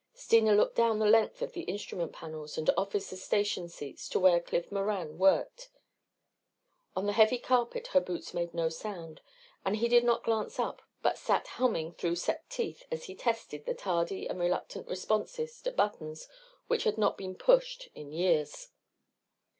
[0.15, 4.39] Steena looked down the length of the instrument panels and officers' station seats to where
[4.39, 5.69] Cliff Moran worked.
[6.95, 9.21] On the heavy carpet her boots made no sound
[9.63, 13.67] and he did not glance up but sat humming through set teeth as he tested
[13.67, 16.27] the tardy and reluctant responses to buttons
[16.65, 18.69] which had not been pushed in years.